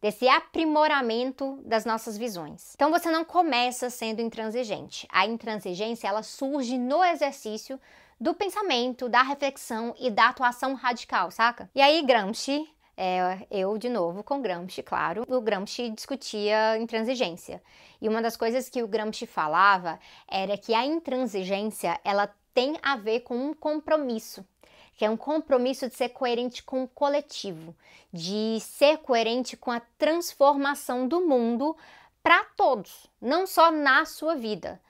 desse 0.00 0.28
aprimoramento 0.28 1.58
das 1.64 1.84
nossas 1.86 2.18
visões. 2.18 2.74
Então 2.74 2.90
você 2.90 3.10
não 3.10 3.24
começa 3.24 3.88
sendo 3.88 4.20
intransigente. 4.20 5.08
A 5.10 5.26
intransigência 5.26 6.06
ela 6.06 6.22
surge 6.22 6.76
no 6.76 7.02
exercício 7.02 7.80
do 8.20 8.34
pensamento, 8.34 9.08
da 9.08 9.22
reflexão 9.22 9.94
e 9.98 10.10
da 10.10 10.28
atuação 10.28 10.74
radical, 10.74 11.30
saca? 11.30 11.70
E 11.74 11.80
aí 11.80 12.02
Gramsci, 12.02 12.68
é, 12.96 13.46
eu 13.50 13.76
de 13.76 13.88
novo 13.88 14.22
com 14.22 14.40
Gramsci, 14.40 14.82
claro, 14.82 15.24
o 15.28 15.40
Gramsci 15.40 15.90
discutia 15.90 16.78
intransigência. 16.78 17.62
E 18.00 18.08
uma 18.08 18.22
das 18.22 18.36
coisas 18.36 18.68
que 18.68 18.82
o 18.82 18.88
Gramsci 18.88 19.26
falava 19.26 19.98
era 20.28 20.56
que 20.56 20.74
a 20.74 20.84
intransigência, 20.84 22.00
ela 22.04 22.28
tem 22.54 22.76
a 22.82 22.96
ver 22.96 23.20
com 23.20 23.36
um 23.36 23.54
compromisso 23.54 24.44
que 24.96 25.04
é 25.04 25.10
um 25.10 25.16
compromisso 25.16 25.88
de 25.88 25.94
ser 25.94 26.08
coerente 26.08 26.62
com 26.62 26.82
o 26.82 26.88
coletivo, 26.88 27.76
de 28.12 28.58
ser 28.60 28.98
coerente 28.98 29.56
com 29.56 29.70
a 29.70 29.80
transformação 29.98 31.06
do 31.06 31.20
mundo 31.20 31.76
para 32.22 32.42
todos, 32.56 33.06
não 33.20 33.46
só 33.46 33.70
na 33.70 34.04
sua 34.06 34.34
vida. 34.34 34.80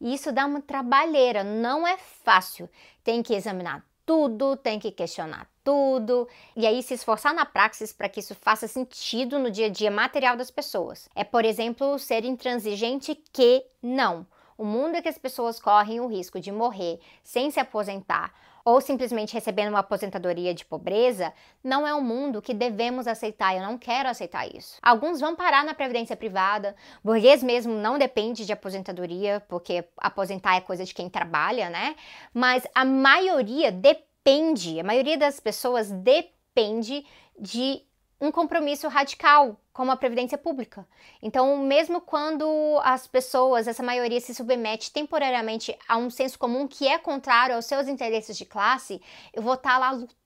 E 0.00 0.14
isso 0.14 0.32
dá 0.32 0.46
uma 0.46 0.60
trabalheira, 0.60 1.44
não 1.44 1.86
é 1.86 1.96
fácil. 1.98 2.68
Tem 3.04 3.22
que 3.22 3.34
examinar 3.34 3.84
tudo, 4.06 4.56
tem 4.56 4.78
que 4.78 4.90
questionar 4.90 5.48
tudo 5.62 6.26
e 6.56 6.66
aí 6.66 6.82
se 6.82 6.94
esforçar 6.94 7.32
na 7.32 7.44
praxis 7.44 7.92
para 7.92 8.08
que 8.08 8.18
isso 8.18 8.34
faça 8.34 8.66
sentido 8.66 9.38
no 9.38 9.50
dia 9.50 9.66
a 9.66 9.68
dia 9.68 9.90
material 9.90 10.36
das 10.36 10.50
pessoas. 10.50 11.08
É, 11.14 11.22
por 11.22 11.44
exemplo, 11.44 11.98
ser 11.98 12.24
intransigente 12.24 13.14
que 13.32 13.64
não. 13.80 14.26
O 14.58 14.64
mundo 14.64 14.96
é 14.96 15.02
que 15.02 15.08
as 15.08 15.16
pessoas 15.16 15.60
correm 15.60 16.00
o 16.00 16.08
risco 16.08 16.40
de 16.40 16.50
morrer 16.50 16.98
sem 17.22 17.50
se 17.50 17.60
aposentar 17.60 18.34
ou 18.70 18.80
simplesmente 18.80 19.34
recebendo 19.34 19.70
uma 19.70 19.80
aposentadoria 19.80 20.54
de 20.54 20.64
pobreza, 20.64 21.32
não 21.62 21.84
é 21.84 21.92
um 21.92 22.00
mundo 22.00 22.40
que 22.40 22.54
devemos 22.54 23.08
aceitar. 23.08 23.56
Eu 23.56 23.62
não 23.62 23.76
quero 23.76 24.08
aceitar 24.08 24.46
isso. 24.46 24.78
Alguns 24.80 25.18
vão 25.18 25.34
parar 25.34 25.64
na 25.64 25.74
previdência 25.74 26.16
privada, 26.16 26.76
burguês 27.02 27.42
mesmo 27.42 27.74
não 27.74 27.98
depende 27.98 28.46
de 28.46 28.52
aposentadoria, 28.52 29.42
porque 29.48 29.84
aposentar 29.96 30.54
é 30.54 30.60
coisa 30.60 30.84
de 30.84 30.94
quem 30.94 31.10
trabalha, 31.10 31.68
né? 31.68 31.96
Mas 32.32 32.64
a 32.72 32.84
maioria 32.84 33.72
depende, 33.72 34.78
a 34.78 34.84
maioria 34.84 35.18
das 35.18 35.40
pessoas 35.40 35.90
depende 35.90 37.04
de 37.36 37.82
um 38.20 38.30
compromisso 38.30 38.86
radical 38.88 39.58
como 39.72 39.90
a 39.90 39.96
previdência 39.96 40.36
pública. 40.36 40.86
Então, 41.22 41.56
mesmo 41.56 42.00
quando 42.00 42.78
as 42.82 43.06
pessoas, 43.06 43.66
essa 43.66 43.82
maioria 43.82 44.20
se 44.20 44.34
submete 44.34 44.92
temporariamente 44.92 45.76
a 45.88 45.96
um 45.96 46.10
senso 46.10 46.38
comum 46.38 46.68
que 46.68 46.86
é 46.86 46.98
contrário 46.98 47.56
aos 47.56 47.64
seus 47.64 47.88
interesses 47.88 48.36
de 48.36 48.44
classe, 48.44 49.00
eu 49.32 49.42
vou 49.42 49.54
estar 49.54 49.70
tá 49.70 49.78
lá 49.78 49.90
lutando 49.92 50.19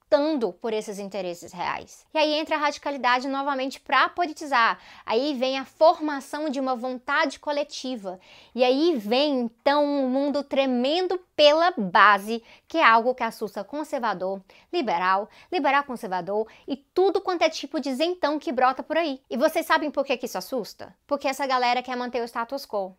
por 0.60 0.72
esses 0.72 0.98
interesses 0.98 1.52
reais. 1.52 2.06
E 2.14 2.18
aí 2.18 2.34
entra 2.34 2.56
a 2.56 2.58
radicalidade 2.58 3.26
novamente 3.28 3.80
para 3.80 4.08
politizar. 4.08 4.78
Aí 5.04 5.34
vem 5.34 5.58
a 5.58 5.64
formação 5.64 6.48
de 6.48 6.60
uma 6.60 6.76
vontade 6.76 7.38
coletiva. 7.38 8.20
E 8.54 8.62
aí 8.62 8.96
vem 8.96 9.40
então 9.40 9.84
um 9.84 10.08
mundo 10.08 10.42
tremendo 10.42 11.18
pela 11.34 11.72
base, 11.76 12.42
que 12.68 12.78
é 12.78 12.84
algo 12.84 13.14
que 13.14 13.22
assusta 13.22 13.64
conservador, 13.64 14.40
liberal, 14.72 15.28
liberal 15.50 15.84
conservador 15.84 16.46
e 16.66 16.76
tudo 16.76 17.20
quanto 17.20 17.42
é 17.42 17.48
tipo 17.48 17.80
de 17.80 17.94
zentão 17.94 18.38
que 18.38 18.52
brota 18.52 18.82
por 18.82 18.96
aí. 18.96 19.20
E 19.28 19.36
vocês 19.36 19.66
sabem 19.66 19.90
por 19.90 20.04
que, 20.04 20.16
que 20.16 20.26
isso 20.26 20.38
assusta? 20.38 20.94
Porque 21.06 21.28
essa 21.28 21.46
galera 21.46 21.82
quer 21.82 21.96
manter 21.96 22.20
o 22.20 22.24
status 22.24 22.64
quo 22.66 22.96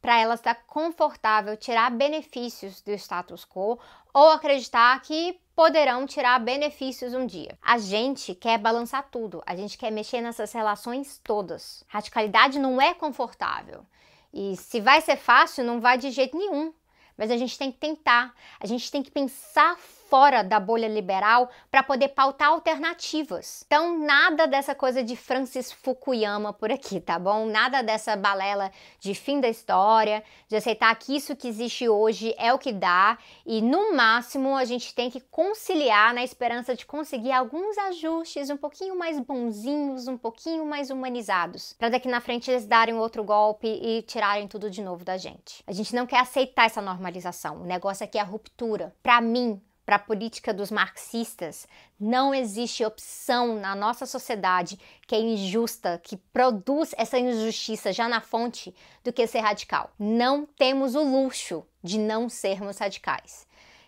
para 0.00 0.18
ela 0.18 0.34
estar 0.34 0.54
confortável 0.66 1.56
tirar 1.56 1.90
benefícios 1.90 2.80
do 2.80 2.92
status 2.92 3.44
quo 3.44 3.78
ou 4.12 4.30
acreditar 4.30 5.00
que 5.02 5.40
poderão 5.58 6.06
tirar 6.06 6.38
benefícios 6.38 7.12
um 7.14 7.26
dia. 7.26 7.58
A 7.60 7.78
gente 7.78 8.32
quer 8.32 8.60
balançar 8.60 9.08
tudo, 9.10 9.42
a 9.44 9.56
gente 9.56 9.76
quer 9.76 9.90
mexer 9.90 10.20
nessas 10.20 10.52
relações 10.52 11.20
todas. 11.24 11.82
Radicalidade 11.88 12.60
não 12.60 12.80
é 12.80 12.94
confortável. 12.94 13.84
E 14.32 14.56
se 14.56 14.80
vai 14.80 15.00
ser 15.00 15.16
fácil, 15.16 15.64
não 15.64 15.80
vai 15.80 15.98
de 15.98 16.12
jeito 16.12 16.38
nenhum. 16.38 16.72
Mas 17.16 17.32
a 17.32 17.36
gente 17.36 17.58
tem 17.58 17.72
que 17.72 17.78
tentar, 17.78 18.32
a 18.60 18.68
gente 18.68 18.88
tem 18.88 19.02
que 19.02 19.10
pensar 19.10 19.76
fora 20.08 20.42
da 20.42 20.58
bolha 20.58 20.88
liberal 20.88 21.50
para 21.70 21.82
poder 21.82 22.08
pautar 22.08 22.48
alternativas. 22.48 23.62
Então, 23.66 23.98
nada 23.98 24.46
dessa 24.46 24.74
coisa 24.74 25.02
de 25.02 25.16
Francis 25.16 25.70
Fukuyama 25.70 26.52
por 26.52 26.72
aqui, 26.72 27.00
tá 27.00 27.18
bom? 27.18 27.46
Nada 27.46 27.82
dessa 27.82 28.16
balela 28.16 28.70
de 28.98 29.14
fim 29.14 29.40
da 29.40 29.48
história, 29.48 30.22
de 30.48 30.56
aceitar 30.56 30.94
que 30.96 31.14
isso 31.14 31.36
que 31.36 31.48
existe 31.48 31.88
hoje 31.88 32.34
é 32.38 32.52
o 32.52 32.58
que 32.58 32.72
dá 32.72 33.18
e 33.44 33.60
no 33.60 33.94
máximo 33.94 34.56
a 34.56 34.64
gente 34.64 34.94
tem 34.94 35.10
que 35.10 35.20
conciliar 35.20 36.14
na 36.14 36.24
esperança 36.24 36.74
de 36.74 36.86
conseguir 36.86 37.32
alguns 37.32 37.76
ajustes 37.78 38.50
um 38.50 38.56
pouquinho 38.56 38.98
mais 38.98 39.18
bonzinhos, 39.20 40.08
um 40.08 40.16
pouquinho 40.16 40.64
mais 40.64 40.90
humanizados, 40.90 41.74
para 41.74 41.90
daqui 41.90 42.08
na 42.08 42.20
frente 42.20 42.50
eles 42.50 42.66
darem 42.66 42.94
outro 42.94 43.22
golpe 43.22 43.66
e 43.66 44.02
tirarem 44.02 44.48
tudo 44.48 44.70
de 44.70 44.82
novo 44.82 45.04
da 45.04 45.16
gente. 45.16 45.62
A 45.66 45.72
gente 45.72 45.94
não 45.94 46.06
quer 46.06 46.20
aceitar 46.20 46.66
essa 46.66 46.80
normalização. 46.80 47.62
O 47.62 47.64
negócio 47.64 48.04
aqui 48.04 48.18
é 48.18 48.20
a 48.20 48.24
ruptura. 48.24 48.94
Para 49.02 49.20
mim, 49.20 49.60
para 49.88 49.96
a 49.96 49.98
política 49.98 50.52
dos 50.52 50.70
marxistas, 50.70 51.66
não 51.98 52.34
existe 52.34 52.84
opção 52.84 53.58
na 53.58 53.74
nossa 53.74 54.04
sociedade 54.04 54.78
que 55.06 55.14
é 55.14 55.18
injusta, 55.18 55.98
que 56.04 56.14
produz 56.30 56.94
essa 56.98 57.18
injustiça 57.18 57.90
já 57.90 58.06
na 58.06 58.20
fonte, 58.20 58.74
do 59.02 59.10
que 59.14 59.26
ser 59.26 59.38
radical. 59.38 59.90
Não 59.98 60.44
temos 60.44 60.94
o 60.94 61.02
luxo 61.02 61.64
de 61.82 61.98
não 61.98 62.28
sermos 62.28 62.76
radicais. 62.76 63.46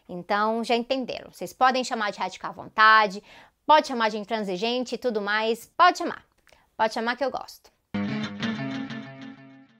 Então, 0.08 0.64
já 0.64 0.74
entenderam. 0.74 1.30
Vocês 1.30 1.52
podem 1.52 1.84
chamar 1.84 2.12
de 2.12 2.18
radical 2.18 2.52
à 2.52 2.54
vontade, 2.54 3.22
pode 3.66 3.86
chamar 3.86 4.08
de 4.08 4.16
intransigente 4.16 4.94
e 4.94 4.98
tudo 4.98 5.20
mais, 5.20 5.66
pode 5.76 5.98
chamar. 5.98 6.24
Pode 6.78 6.94
chamar 6.94 7.14
que 7.14 7.24
eu 7.26 7.30
gosto. 7.30 7.70